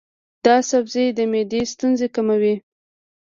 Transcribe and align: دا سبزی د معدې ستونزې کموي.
دا 0.45 0.55
سبزی 0.69 1.05
د 1.17 1.19
معدې 1.31 1.61
ستونزې 1.73 2.07
کموي. 2.15 2.55